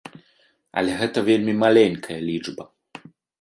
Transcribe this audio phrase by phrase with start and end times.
[0.81, 2.67] Але гэта вельмі маленькая лічба.